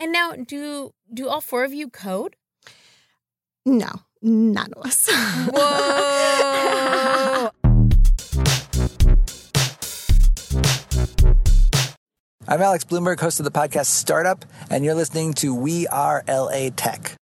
[0.00, 2.34] And now, do do all four of you code?
[3.66, 3.90] No,
[4.22, 5.10] none of us.
[5.52, 7.50] Whoa!
[12.48, 16.70] I'm Alex Blumberg, host of the podcast Startup, and you're listening to We Are LA
[16.74, 17.19] Tech.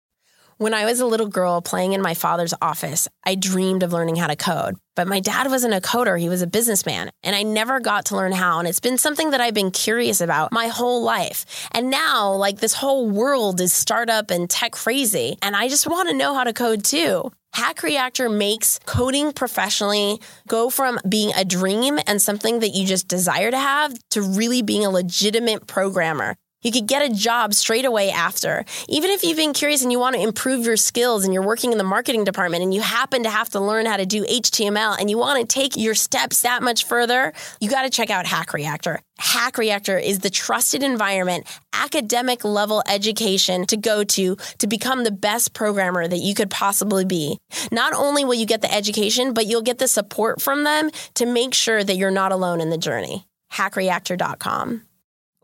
[0.59, 4.17] When I was a little girl playing in my father's office, I dreamed of learning
[4.17, 4.77] how to code.
[4.95, 8.17] But my dad wasn't a coder, he was a businessman, and I never got to
[8.17, 8.59] learn how.
[8.59, 11.69] And it's been something that I've been curious about my whole life.
[11.73, 16.09] And now, like, this whole world is startup and tech crazy, and I just want
[16.09, 17.31] to know how to code too.
[17.53, 23.09] Hack Reactor makes coding professionally go from being a dream and something that you just
[23.09, 26.35] desire to have to really being a legitimate programmer.
[26.67, 28.65] You could get a job straight away after.
[28.89, 31.71] Even if you've been curious and you want to improve your skills and you're working
[31.71, 34.97] in the marketing department and you happen to have to learn how to do HTML
[34.99, 38.27] and you want to take your steps that much further, you got to check out
[38.27, 39.01] Hack Reactor.
[39.21, 45.13] Hack Reactor is the trusted environment, academic level education to go to to become the
[45.13, 47.39] best programmer that you could possibly be.
[47.71, 51.27] Not only will you get the education, but you'll get the support from them to
[51.27, 53.25] make sure that you're not alone in the journey.
[53.53, 54.86] Hackreactor.com.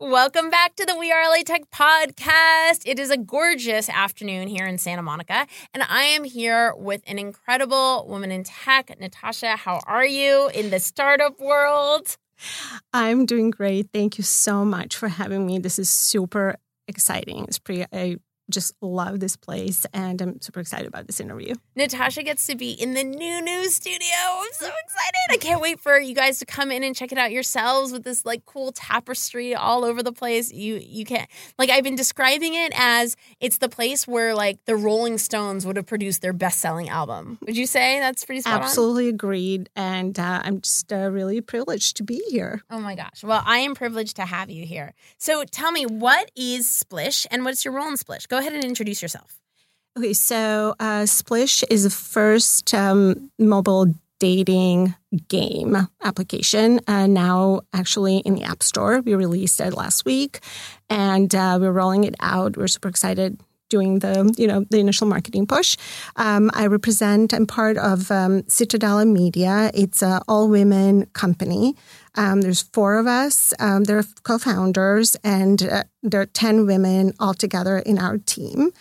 [0.03, 2.81] Welcome back to the We Are LA Tech podcast.
[2.85, 7.17] It is a gorgeous afternoon here in Santa Monica, and I am here with an
[7.17, 8.93] incredible woman in tech.
[8.99, 12.17] Natasha, how are you in the startup world?
[12.91, 13.91] I'm doing great.
[13.93, 15.57] Thank you so much for having me.
[15.57, 16.57] This is super
[16.89, 17.45] exciting.
[17.45, 18.17] It's pretty, I
[18.49, 21.53] just love this place and I'm super excited about this interview.
[21.75, 24.07] Natasha gets to be in the new news studio.
[24.21, 25.13] I'm so excited.
[25.31, 28.03] I can't wait for you guys to come in and check it out yourselves with
[28.03, 30.51] this like cool tapestry all over the place.
[30.51, 34.75] You you can't like I've been describing it as it's the place where like the
[34.75, 37.37] Rolling Stones would have produced their best-selling album.
[37.45, 39.13] Would you say that's pretty spot Absolutely on?
[39.15, 42.61] agreed and uh, I'm just uh, really privileged to be here.
[42.69, 43.23] Oh my gosh.
[43.23, 44.93] Well, I am privileged to have you here.
[45.17, 48.27] So tell me what is Splish and what's your role in Splish?
[48.33, 49.39] Go ahead and introduce yourself.
[49.95, 54.95] Okay, so uh, Splish is the first um, mobile dating
[55.27, 56.79] game application.
[56.87, 60.39] Uh, now, actually, in the App Store, we released it last week,
[60.89, 62.57] and uh, we're rolling it out.
[62.57, 63.39] We're super excited
[63.75, 65.69] doing the you know the initial marketing push.
[66.25, 67.33] Um, I represent.
[67.33, 69.71] I'm part of um, Citadella Media.
[69.73, 71.75] It's an all women company.
[72.15, 73.53] Um, there's four of us.
[73.59, 78.71] Um, they're co-founders, and uh, there are ten women altogether in our team.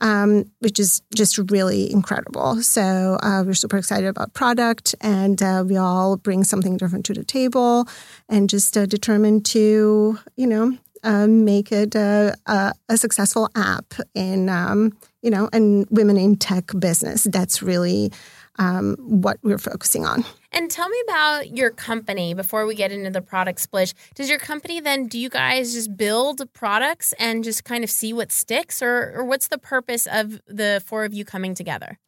[0.00, 2.62] Um, which is just really incredible.
[2.62, 7.14] So uh, we're super excited about product, and uh, we all bring something different to
[7.14, 7.88] the table,
[8.28, 13.94] and just uh, determined to, you know, um, make it a, a, a, successful app
[14.14, 17.24] in, um, you know, and women in tech business.
[17.24, 18.12] That's really
[18.58, 20.24] um, what we're focusing on.
[20.50, 23.94] And tell me about your company before we get into the product splish.
[24.14, 28.12] Does your company then, do you guys just build products and just kind of see
[28.12, 31.98] what sticks, or, or what's the purpose of the four of you coming together?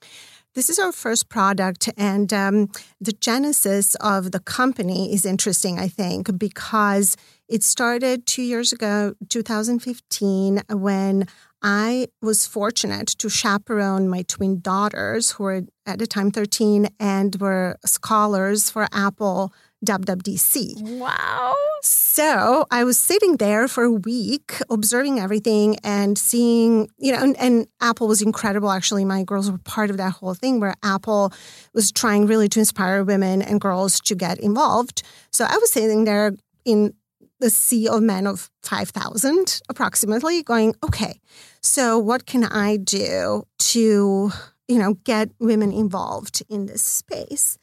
[0.55, 5.87] This is our first product, and um, the genesis of the company is interesting, I
[5.87, 7.17] think, because
[7.51, 11.27] it started two years ago, 2015, when
[11.63, 17.37] I was fortunate to chaperone my twin daughters, who were at the time 13 and
[17.41, 19.53] were scholars for Apple
[19.85, 20.99] WWDC.
[20.99, 21.55] Wow.
[21.83, 27.37] So I was sitting there for a week observing everything and seeing, you know, and,
[27.39, 28.71] and, Apple was incredible.
[28.71, 31.33] Actually, my girls were part of that whole thing where Apple
[31.73, 35.03] was trying really to inspire women and girls to get involved.
[35.33, 36.35] So I was sitting there
[36.67, 36.93] in
[37.41, 41.21] the sea of men of 5,000 approximately, going, okay,
[41.61, 44.31] so what can I do to,
[44.69, 47.59] you know, get women involved in this space?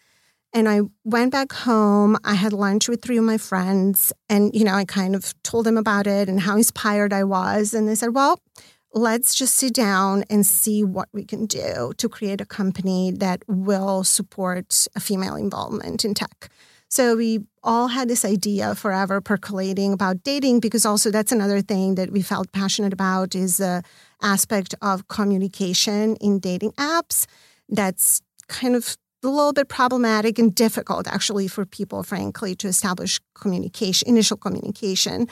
[0.53, 2.17] And I went back home.
[2.23, 5.65] I had lunch with three of my friends, and you know, I kind of told
[5.65, 7.73] them about it and how inspired I was.
[7.73, 8.39] And they said, "Well,
[8.93, 13.43] let's just sit down and see what we can do to create a company that
[13.47, 16.49] will support a female involvement in tech."
[16.89, 21.95] So we all had this idea forever percolating about dating because also that's another thing
[21.95, 23.83] that we felt passionate about is the
[24.21, 27.25] aspect of communication in dating apps.
[27.67, 33.19] That's kind of a little bit problematic and difficult actually for people, frankly, to establish
[33.35, 35.27] communication, initial communication.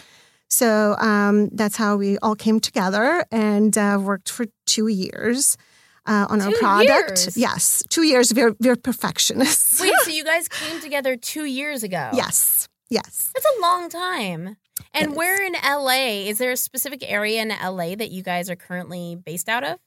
[0.50, 5.58] So um, that's how we all came together and uh, worked for two years
[6.06, 7.26] uh, on two our product.
[7.26, 7.38] Years.
[7.38, 8.34] Yes, two years.
[8.34, 9.82] We're we're perfectionists.
[9.82, 12.10] Wait, so you guys came together two years ago?
[12.14, 13.32] Yes, yes.
[13.34, 14.58] That's a long time.
[14.94, 15.18] And yes.
[15.18, 16.30] where in LA?
[16.30, 19.78] Is there a specific area in LA that you guys are currently based out of?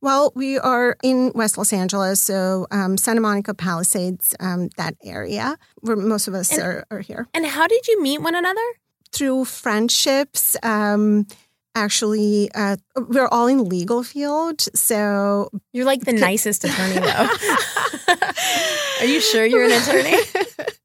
[0.00, 5.56] Well, we are in West Los Angeles, so um, Santa Monica Palisades, um, that area,
[5.80, 7.28] where most of us and, are, are, here.
[7.34, 8.60] And how did you meet one another?
[9.12, 10.56] Through friendships.
[10.62, 11.26] Um,
[11.74, 17.28] actually uh, we're all in legal field so you're like the nicest attorney though.
[19.00, 20.16] Are you sure you're an attorney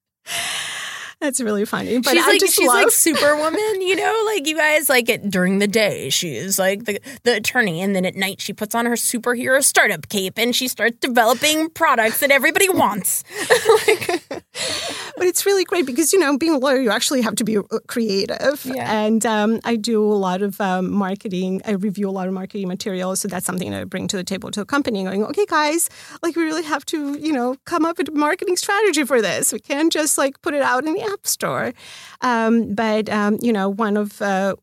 [1.26, 1.98] That's really funny.
[2.00, 5.10] But she's I like just she's love- like superwoman, you know, like you guys like
[5.10, 8.76] it during the day she's like the the attorney and then at night she puts
[8.76, 13.24] on her superhero startup cape and she starts developing products that everybody wants.
[15.18, 17.58] but it's really great because you know being a lawyer you actually have to be
[17.58, 19.04] uh, creative Yeah.
[19.06, 22.68] and um, i do a lot of um, marketing i review a lot of marketing
[22.68, 25.46] materials so that's something that i bring to the table to a company going okay
[25.48, 25.90] guys
[26.24, 29.52] like we really have to you know come up with a marketing strategy for this
[29.54, 31.74] we can't just like put it out in the app store
[32.22, 34.56] um, but um, you know one of uh,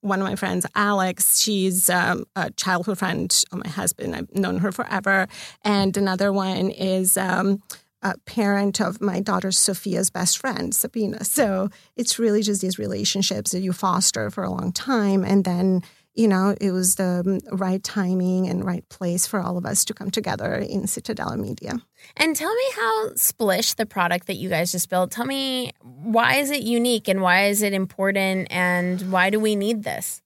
[0.00, 4.14] one of my friends, Alex, she's um, a childhood friend of my husband.
[4.14, 5.26] I've known her forever.
[5.64, 7.62] And another one is um,
[8.02, 11.24] a parent of my daughter Sophia's best friend, Sabina.
[11.24, 15.24] So it's really just these relationships that you foster for a long time.
[15.24, 15.82] And then,
[16.18, 19.94] you know, it was the right timing and right place for all of us to
[19.94, 21.80] come together in Citadella Media.
[22.16, 26.34] And tell me how Splish, the product that you guys just built, tell me why
[26.34, 30.20] is it unique and why is it important and why do we need this?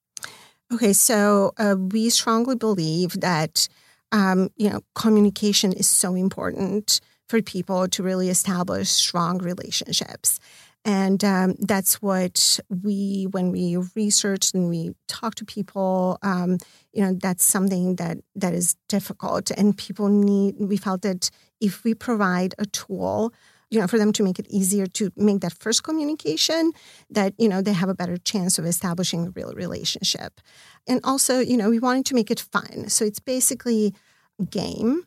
[0.73, 3.69] Okay, so uh, we strongly believe that
[4.13, 10.41] um, you know communication is so important for people to really establish strong relationships,
[10.85, 16.59] and um, that's what we when we research and we talk to people, um,
[16.93, 20.57] you know, that's something that that is difficult, and people need.
[20.59, 21.31] We felt that
[21.61, 23.33] if we provide a tool.
[23.71, 26.73] You know, for them to make it easier to make that first communication,
[27.09, 30.43] that you know they have a better chance of establishing a real relationship.
[30.87, 32.91] And also, you know, we wanted to make it fun.
[32.91, 33.95] So it's basically
[34.39, 35.05] a game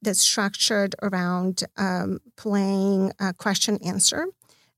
[0.00, 4.26] that's structured around um, playing a question answer.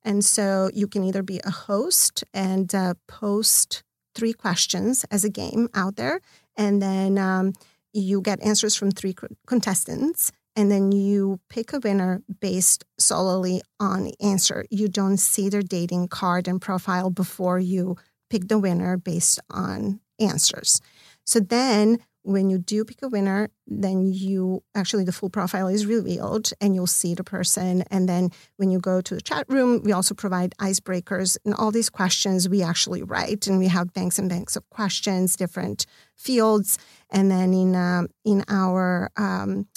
[0.06, 3.82] And so you can either be a host and uh, post
[4.14, 6.20] three questions as a game out there.
[6.56, 7.54] And then um,
[7.92, 9.16] you get answers from three
[9.48, 10.30] contestants.
[10.54, 14.64] And then you pick a winner based solely on the answer.
[14.70, 17.96] You don't see their dating card and profile before you
[18.30, 20.80] pick the winner based on answers.
[21.24, 25.86] So then when you do pick a winner, then you actually the full profile is
[25.86, 27.84] revealed and you'll see the person.
[27.88, 31.70] And then when you go to the chat room, we also provide icebreakers and all
[31.70, 35.86] these questions we actually write and we have banks and banks of questions, different
[36.16, 36.78] fields.
[37.10, 39.68] And then in um, in our um,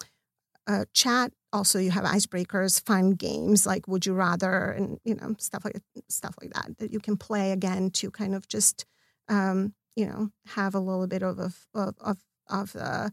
[0.65, 5.35] uh, chat, also you have icebreakers, fun games like would you rather and you know
[5.37, 5.79] stuff like
[6.09, 8.85] stuff like that that you can play again to kind of just
[9.27, 12.17] um, you know have a little bit of of of
[12.49, 13.09] of, uh,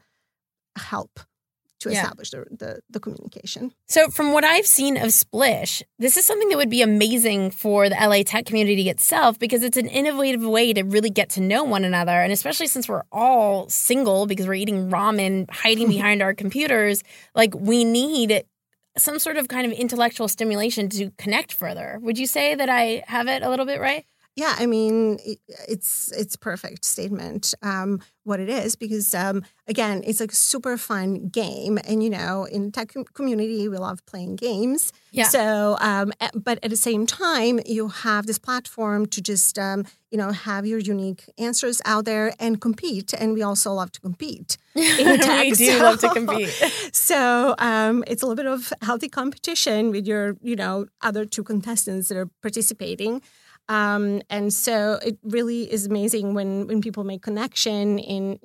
[0.77, 1.21] help
[1.81, 2.03] to Yeah.
[2.03, 3.71] establish the, the the communication.
[3.87, 7.88] So, from what I've seen of Splish, this is something that would be amazing for
[7.91, 11.65] the LA tech community itself because it's an innovative way to really get to know
[11.65, 12.12] one another.
[12.12, 17.03] And especially since we're all single because we're eating ramen, hiding behind our computers,
[17.35, 18.44] like we need
[18.97, 21.99] some sort of kind of intellectual stimulation to connect further.
[22.00, 24.06] Would you say that I have it a little bit right?
[24.37, 27.55] Yeah, I mean, it, it's it's a perfect statement.
[27.62, 32.11] Um, what it is because um, again, it's like a super fun game, and you
[32.11, 34.93] know, in the tech com- community, we love playing games.
[35.11, 35.29] Yeah.
[35.29, 39.85] So, um, a- but at the same time, you have this platform to just um,
[40.11, 44.00] you know have your unique answers out there and compete, and we also love to
[44.00, 44.59] compete.
[44.77, 46.53] tech, we do so- love to compete.
[46.93, 51.43] So um, it's a little bit of healthy competition with your, you know, other two
[51.44, 53.22] contestants that are participating.
[53.69, 58.39] Um, and so it really is amazing when when people make connection in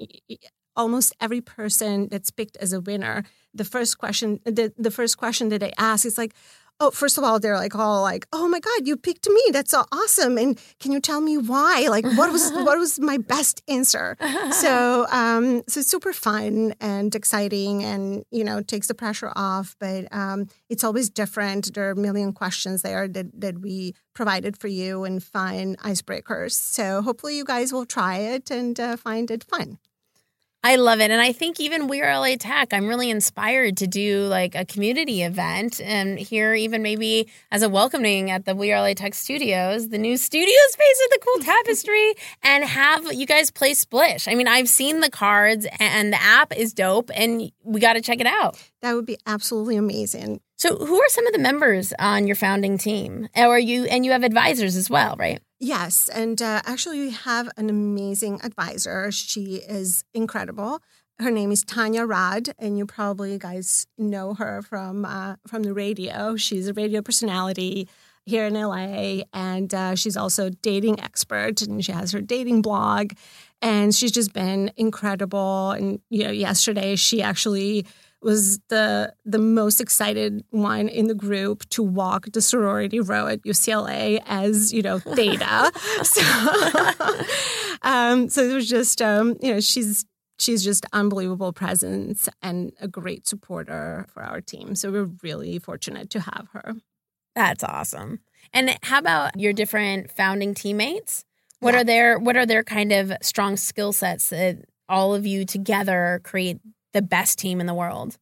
[0.75, 3.23] almost every person that's picked as a winner.
[3.53, 6.33] The first question, the, the first question that they ask is like,
[6.81, 9.41] oh, first of all, they're like all like, oh my god, you picked me.
[9.51, 10.37] That's so awesome.
[10.37, 11.87] And can you tell me why?
[11.89, 14.17] Like, what was what was my best answer?
[14.51, 19.75] So, um, so it's super fun and exciting, and you know, takes the pressure off.
[19.79, 21.73] But um, it's always different.
[21.73, 26.53] There are a million questions there that that we provided for you and fun icebreakers.
[26.53, 29.77] So hopefully, you guys will try it and uh, find it fun.
[30.63, 31.09] I love it.
[31.09, 34.63] And I think even We Are LA Tech, I'm really inspired to do like a
[34.63, 39.15] community event and here, even maybe as a welcoming at the We Are LA Tech
[39.15, 42.13] studios, the new studio space with the cool tapestry,
[42.43, 44.27] and have you guys play Splish.
[44.27, 48.01] I mean, I've seen the cards and the app is dope, and we got to
[48.01, 48.61] check it out.
[48.83, 50.41] That would be absolutely amazing.
[50.57, 53.27] So, who are some of the members on your founding team?
[53.35, 55.41] Or you and you have advisors as well, right?
[55.63, 59.11] Yes, and uh, actually, we have an amazing advisor.
[59.11, 60.81] She is incredible.
[61.19, 65.71] Her name is Tanya Rad, and you probably guys know her from uh, from the
[65.71, 66.35] radio.
[66.35, 67.87] She's a radio personality,
[68.25, 73.13] here in LA, and uh, she's also dating expert, and she has her dating blog,
[73.61, 75.71] and she's just been incredible.
[75.71, 77.85] And you know, yesterday she actually
[78.21, 83.41] was the the most excited one in the group to walk the sorority row at
[83.43, 85.71] UCLA as you know Theta.
[86.03, 86.21] so,
[87.81, 90.05] um, so it was just um, you know she's
[90.39, 94.75] she's just unbelievable presence and a great supporter for our team.
[94.75, 96.75] So we're really fortunate to have her.
[97.35, 98.19] That's awesome.
[98.53, 101.23] And how about your different founding teammates?
[101.59, 101.81] What yeah.
[101.81, 106.19] are their what are their kind of strong skill sets that all of you together
[106.23, 106.59] create
[106.93, 108.17] the best team in the world?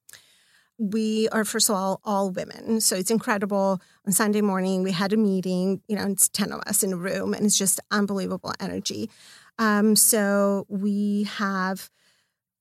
[0.81, 5.11] we are first of all all women so it's incredible on sunday morning we had
[5.11, 8.53] a meeting you know it's 10 of us in a room and it's just unbelievable
[8.61, 9.09] energy
[9.59, 11.89] um, so we have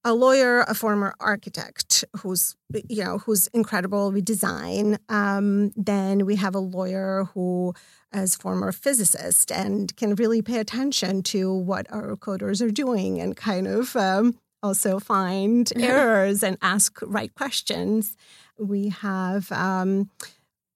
[0.05, 2.57] a lawyer, a former architect who's
[2.89, 4.99] you know who's incredible with design.
[5.09, 7.75] Um, then we have a lawyer who
[8.13, 13.37] is former physicist and can really pay attention to what our coders are doing and
[13.37, 18.17] kind of um, also find errors and ask right questions.
[18.59, 20.11] We have um,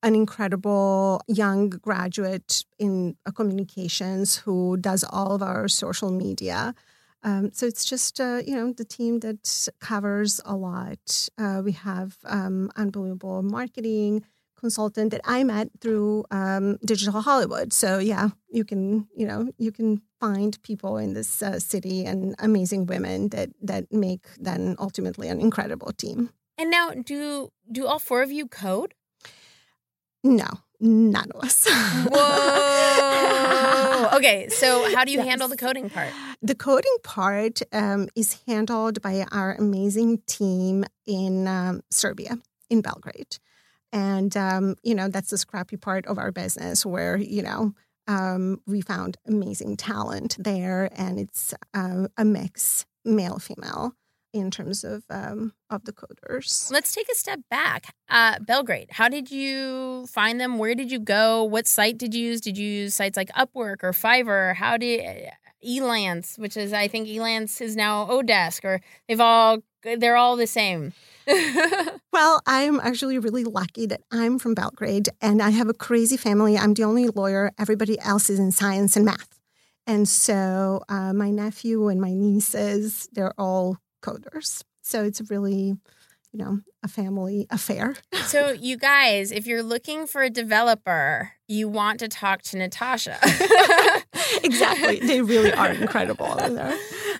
[0.02, 6.74] an incredible young graduate in communications who does all of our social media.
[7.24, 11.28] Um, so it's just uh, you know the team that covers a lot.
[11.38, 14.24] Uh, we have um, unbelievable marketing
[14.62, 17.72] consultant that I met through um, Digital Hollywood.
[17.72, 22.34] So yeah, you can you know you can find people in this uh, city and
[22.38, 26.30] amazing women that that make then ultimately an incredible team.
[26.56, 28.94] And now, do do all four of you code?
[30.24, 30.46] No,
[30.78, 31.66] none of us.
[32.12, 34.10] Whoa.
[34.16, 35.26] okay, so how do you yes.
[35.26, 36.10] handle the coding part?
[36.40, 42.38] The coding part um, is handled by our amazing team in um, Serbia,
[42.70, 43.38] in Belgrade.
[43.92, 47.74] And, um, you know, that's the scrappy part of our business where, you know,
[48.08, 50.88] um, we found amazing talent there.
[50.96, 53.94] And it's uh, a mix, male, female
[54.32, 56.70] in terms of um, of the coders.
[56.70, 57.94] Let's take a step back.
[58.08, 60.58] Uh, Belgrade, how did you find them?
[60.58, 61.44] Where did you go?
[61.44, 62.40] What site did you use?
[62.40, 64.54] Did you use sites like Upwork or Fiverr?
[64.54, 65.28] How did
[65.64, 70.46] Elance, which is I think Elance is now Odesk, or they've all they're all the
[70.46, 70.92] same.
[72.12, 76.56] well, I'm actually really lucky that I'm from Belgrade and I have a crazy family.
[76.56, 77.52] I'm the only lawyer.
[77.58, 79.38] Everybody else is in science and math.
[79.86, 84.62] And so uh, my nephew and my nieces, they're all coders.
[84.82, 85.76] So it's really,
[86.32, 87.96] you know, a family affair.
[88.24, 93.18] so, you guys, if you're looking for a developer, you want to talk to Natasha.
[94.42, 95.00] exactly.
[95.00, 96.36] They really are incredible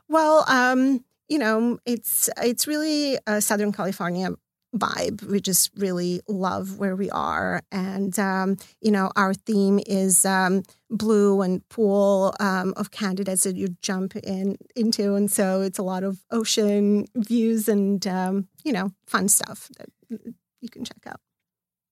[0.08, 4.30] Well, um, you know, it's it's really a Southern California
[4.76, 5.24] vibe.
[5.24, 7.62] We just really love where we are.
[7.72, 13.56] And, um, you know, our theme is um, blue and pool um, of candidates that
[13.56, 15.16] you jump in into.
[15.16, 19.90] And so it's a lot of ocean views and, um, you know, fun stuff that
[20.62, 21.20] you can check out.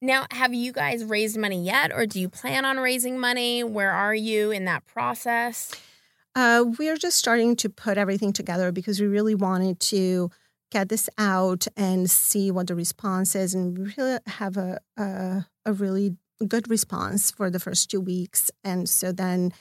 [0.02, 3.64] Now, have you guys raised money yet, or do you plan on raising money?
[3.64, 5.72] Where are you in that process?
[6.36, 10.30] Uh, we're just starting to put everything together because we really wanted to
[10.72, 15.46] get this out and see what the response is and we really have a, a,
[15.66, 16.18] a really
[16.48, 18.52] good response for the first two weeks.
[18.64, 19.54] And so then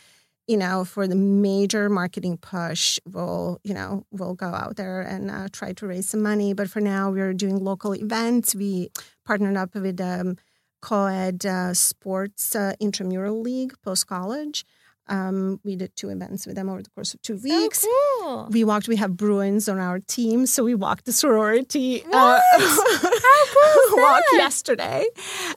[0.46, 5.30] you know for the major marketing push we'll you know we'll go out there and
[5.30, 6.52] uh, try to raise some money.
[6.52, 8.54] But for now we're doing local events.
[8.54, 8.90] We
[9.24, 10.36] partnered up with um,
[10.82, 14.64] co-ed uh, sports uh, intramural league post college
[15.08, 17.84] um, we did two events with them over the course of two weeks.
[17.86, 18.48] Oh, cool.
[18.50, 18.88] We walked.
[18.88, 22.02] We have Bruins on our team, so we walked the sorority.
[22.04, 23.44] Uh, How
[23.88, 25.04] cool walk yesterday.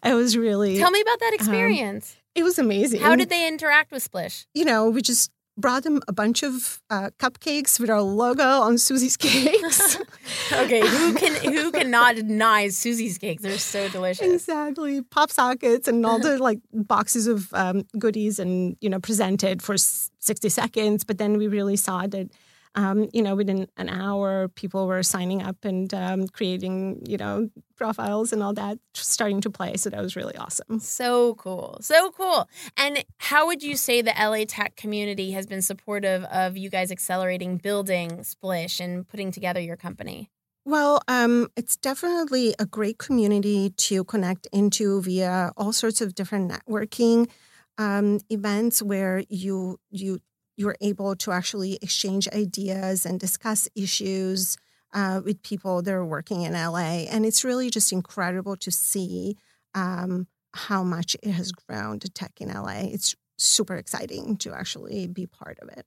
[0.04, 0.77] It was really.
[0.77, 2.16] Tell me about that um, experience.
[2.16, 3.01] Um, it was amazing.
[3.01, 4.46] How did they interact with Splish?
[4.54, 8.78] You know, we just brought them a bunch of uh, cupcakes with our logo on
[8.78, 9.98] Susie's cakes.
[10.52, 13.42] okay, who can who cannot deny Susie's cakes?
[13.44, 14.34] They're so delicious.
[14.34, 19.62] Exactly, pop sockets and all the like boxes of um, goodies, and you know, presented
[19.62, 21.04] for sixty seconds.
[21.04, 22.30] But then we really saw that
[22.77, 27.50] um, you know, within an hour, people were signing up and um, creating, you know,
[27.75, 29.77] profiles and all that, starting to play.
[29.77, 30.79] So that was really awesome.
[30.79, 31.79] So cool.
[31.81, 32.48] So cool.
[32.77, 36.91] And how would you say the LA Tech community has been supportive of you guys
[36.91, 40.29] accelerating building Splish and putting together your company?
[40.63, 46.51] Well, um, it's definitely a great community to connect into via all sorts of different
[46.51, 47.27] networking
[47.79, 50.19] um, events where you you
[50.58, 54.58] you're able to actually exchange ideas and discuss issues
[54.94, 57.06] uh, with people that are working in LA.
[57.10, 59.38] And it's really just incredible to see
[59.76, 62.82] um, how much it has grown to tech in LA.
[62.86, 65.86] It's super exciting to actually be part of it.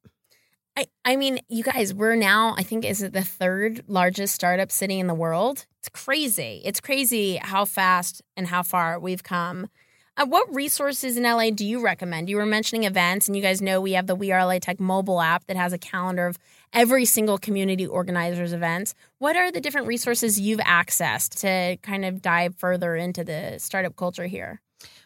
[0.77, 4.71] I, I mean, you guys, we're now, I think, is it the third largest startup
[4.71, 5.67] city in the world?
[5.81, 6.63] It's crazy.
[6.65, 9.69] It's crazy how fast and how far we've come.
[10.17, 12.29] Uh, what resources in LA do you recommend?
[12.29, 14.81] You were mentioning events, and you guys know we have the We Are LA Tech
[14.81, 16.37] mobile app that has a calendar of
[16.73, 18.95] every single community organizer's events.
[19.19, 23.97] What are the different resources you've accessed to kind of dive further into the startup
[23.97, 24.61] culture here?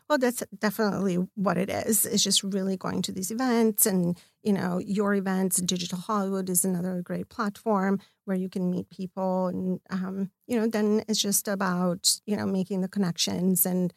[0.08, 2.04] Well, that's definitely what it is.
[2.04, 5.56] It's just really going to these events and, you know, your events.
[5.56, 9.49] Digital Hollywood is another great platform where you can meet people.
[9.49, 13.92] And, um, you know, then it's just about, you know, making the connections and,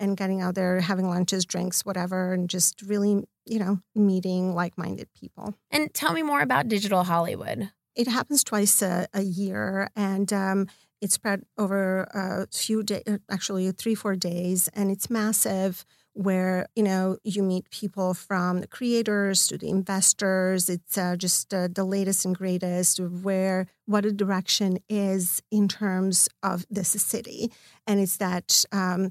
[0.00, 4.76] and getting out there, having lunches, drinks, whatever, and just really, you know, meeting like
[4.78, 5.54] minded people.
[5.70, 7.70] And tell me more about Digital Hollywood.
[7.94, 10.68] It happens twice a, a year, and um,
[11.00, 15.84] it's spread over a few days, actually three, four days, and it's massive.
[16.12, 20.68] Where you know you meet people from the creators to the investors.
[20.68, 22.98] It's uh, just uh, the latest and greatest.
[22.98, 27.52] Where what a direction is in terms of this city,
[27.86, 28.64] and it's that.
[28.72, 29.10] Um,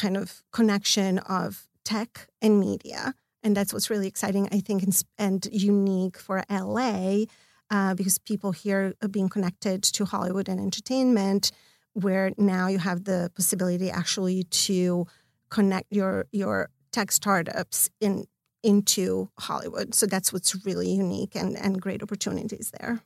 [0.00, 3.14] kind of connection of tech and media.
[3.42, 4.82] And that's what's really exciting, I think,
[5.18, 7.24] and, unique for LA
[7.70, 11.52] uh, because people here are being connected to Hollywood and entertainment,
[11.92, 15.06] where now you have the possibility actually to
[15.50, 18.24] connect your your tech startups in
[18.62, 19.94] into Hollywood.
[19.94, 23.00] So that's what's really unique and, and great opportunities there.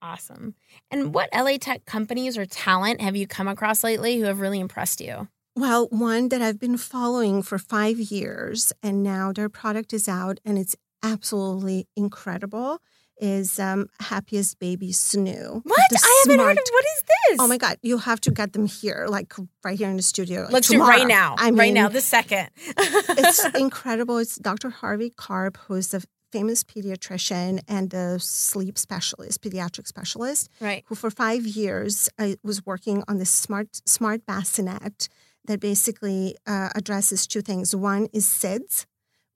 [0.00, 0.54] Awesome.
[0.90, 4.60] And what LA tech companies or talent have you come across lately who have really
[4.60, 5.28] impressed you?
[5.56, 10.40] Well, one that I've been following for five years, and now their product is out
[10.44, 12.80] and it's absolutely incredible.
[13.18, 15.60] Is um, Happiest Baby Snoo.
[15.64, 15.80] What?
[15.92, 17.38] I haven't heard of what is this?
[17.40, 17.76] Oh my God.
[17.80, 20.42] You have to get them here, like right here in the studio.
[20.42, 20.90] Like Let's tomorrow.
[20.90, 21.36] do it right now.
[21.38, 22.50] I mean, right now, the second.
[22.56, 24.18] it's incredible.
[24.18, 24.68] It's Dr.
[24.68, 30.82] Harvey Karp, who's a famous pediatrician and a sleep specialist, pediatric specialist, right?
[30.88, 35.08] Who for five years uh, was working on this smart smart bassinet
[35.46, 37.74] that basically uh, addresses two things.
[37.74, 38.86] One is SIDS,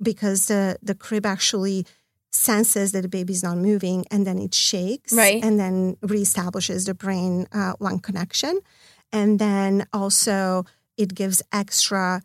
[0.01, 1.87] because the, the crib actually
[2.31, 5.42] senses that the baby's not moving and then it shakes right.
[5.42, 8.61] and then reestablishes the brain uh, lung connection.
[9.12, 10.64] And then also
[10.97, 12.23] it gives extra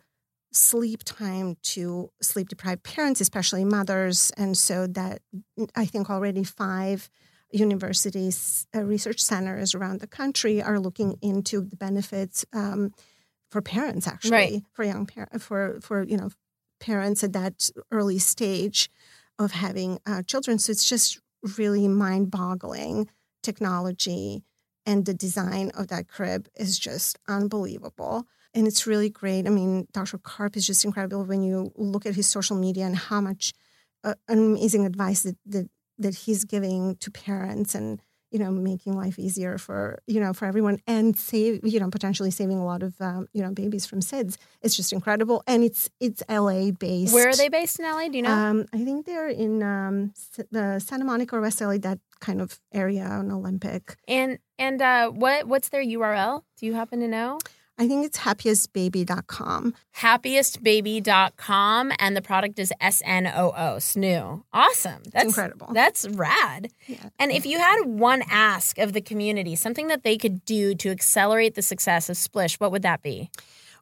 [0.52, 4.30] sleep time to sleep deprived parents, especially mothers.
[4.36, 5.22] And so that
[5.74, 7.08] I think already five
[7.50, 12.44] universities, uh, research centers around the country are looking into the benefits.
[12.52, 12.92] Um,
[13.54, 14.62] for parents actually right.
[14.72, 16.28] for young parents for for you know
[16.80, 18.90] parents at that early stage
[19.38, 20.58] of having uh, children.
[20.58, 21.20] So it's just
[21.56, 23.08] really mind-boggling
[23.44, 24.42] technology
[24.84, 28.26] and the design of that crib is just unbelievable.
[28.54, 29.46] And it's really great.
[29.46, 32.96] I mean dr karp is just incredible when you look at his social media and
[32.96, 33.52] how much
[34.02, 38.02] uh, amazing advice that, that that he's giving to parents and
[38.34, 42.32] you know, making life easier for, you know, for everyone and save, you know, potentially
[42.32, 44.36] saving a lot of, um, you know, babies from SIDS.
[44.60, 45.44] It's just incredible.
[45.46, 47.14] And it's, it's LA based.
[47.14, 48.08] Where are they based in LA?
[48.08, 48.32] Do you know?
[48.32, 50.14] Um, I think they're in um,
[50.50, 53.96] the Santa Monica or West LA, that kind of area on Olympic.
[54.08, 56.42] And, and uh, what, what's their URL?
[56.58, 57.38] Do you happen to know?
[57.76, 59.74] I think it's happiestbaby.com.
[59.96, 61.92] Happiestbaby.com.
[61.98, 64.44] And the product is S N O O, Snoo.
[64.52, 65.02] Awesome.
[65.12, 65.70] That's it's incredible.
[65.72, 66.70] That's rad.
[66.86, 67.08] Yeah.
[67.18, 70.90] And if you had one ask of the community, something that they could do to
[70.90, 73.30] accelerate the success of Splish, what would that be?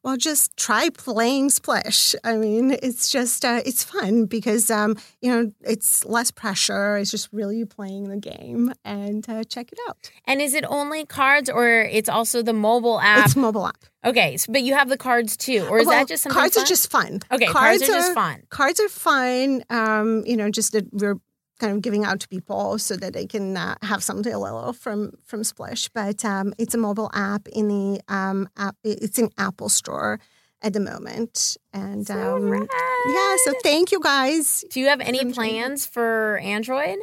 [0.02, 2.14] Well, just try playing Splish.
[2.24, 6.96] I mean, it's just uh, it's fun because um, you know it's less pressure.
[6.96, 10.10] It's just really playing the game and uh, check it out.
[10.26, 13.26] And is it only cards, or it's also the mobile app?
[13.26, 13.84] It's mobile app.
[14.04, 16.38] Okay, so, but you have the cards too, or is well, that just something?
[16.38, 16.64] Cards fun?
[16.64, 17.20] are just fun.
[17.30, 18.42] Okay, cards, cards are, are, just fun.
[18.50, 19.64] Cards are fun.
[19.70, 21.16] Um, you know, just that we're
[21.62, 25.12] kind of giving out to people so that they can uh, have some little from
[25.24, 25.88] from Splish.
[25.90, 28.76] But um, it's a mobile app in the um, app.
[28.82, 30.18] It's in Apple Store
[30.60, 31.56] at the moment.
[31.72, 32.68] And so um,
[33.06, 34.64] yeah, so thank you guys.
[34.70, 36.98] Do you have any plans for Android?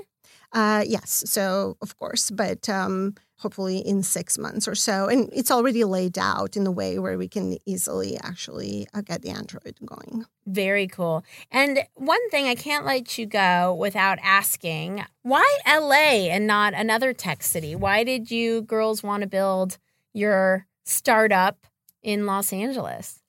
[0.52, 1.24] Uh, yes.
[1.28, 5.08] So, of course, but um, hopefully in six months or so.
[5.08, 9.22] And it's already laid out in a way where we can easily actually uh, get
[9.22, 10.26] the Android going.
[10.46, 11.24] Very cool.
[11.52, 17.14] And one thing I can't let you go without asking why LA and not another
[17.14, 17.76] tech city?
[17.76, 19.78] Why did you girls want to build
[20.14, 21.66] your startup
[22.02, 23.22] in Los Angeles?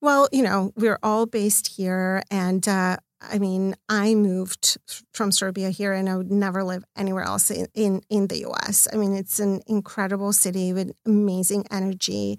[0.00, 2.22] Well, you know, we're all based here.
[2.30, 4.78] And uh, I mean, I moved
[5.12, 8.86] from Serbia here and I would never live anywhere else in, in, in the US.
[8.92, 12.38] I mean, it's an incredible city with amazing energy.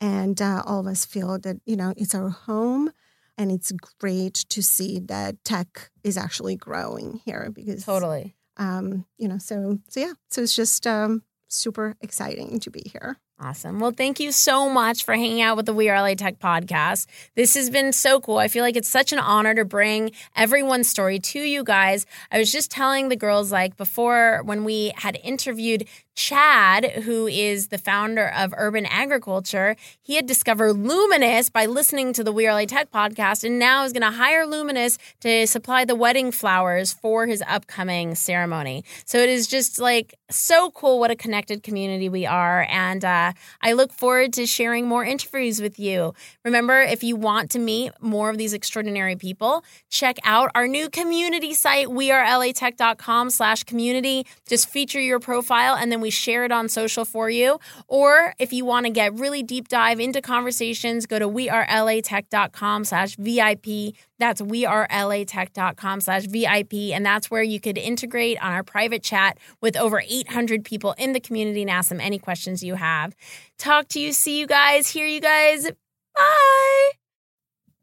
[0.00, 2.90] And uh, all of us feel that, you know, it's our home.
[3.38, 9.28] And it's great to see that tech is actually growing here because totally, um, you
[9.28, 13.16] know, so so yeah, so it's just um, super exciting to be here.
[13.42, 13.80] Awesome.
[13.80, 17.06] Well, thank you so much for hanging out with the We Are LA Tech podcast.
[17.36, 18.36] This has been so cool.
[18.36, 22.04] I feel like it's such an honor to bring everyone's story to you guys.
[22.30, 27.68] I was just telling the girls, like before, when we had interviewed Chad, who is
[27.68, 32.52] the founder of Urban Agriculture, he had discovered Luminous by listening to the We Are
[32.52, 36.92] LA Tech podcast and now is going to hire Luminous to supply the wedding flowers
[36.92, 38.84] for his upcoming ceremony.
[39.06, 42.66] So it is just like so cool what a connected community we are.
[42.68, 43.29] And uh,
[43.62, 46.14] I look forward to sharing more interviews with you.
[46.44, 50.88] Remember, if you want to meet more of these extraordinary people, check out our new
[50.88, 54.26] community site, wearelatech.com slash community.
[54.48, 57.58] Just feature your profile and then we share it on social for you.
[57.88, 63.16] Or if you want to get really deep dive into conversations, go to wearelatech.com slash
[63.16, 63.94] VIP.
[64.20, 66.74] That's wearelatech.com slash VIP.
[66.92, 71.12] And that's where you could integrate on our private chat with over 800 people in
[71.12, 73.16] the community and ask them any questions you have.
[73.58, 75.70] Talk to you, see you guys, hear you guys.
[76.14, 76.99] Bye.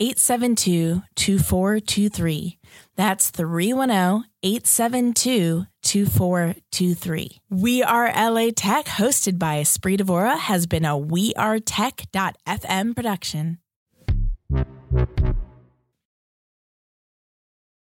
[0.00, 2.58] 872 2423.
[2.96, 7.40] That's 310 872 2423.
[7.50, 13.58] We Are LA Tech, hosted by Espree Devora, has been a We Are Tech.fm production.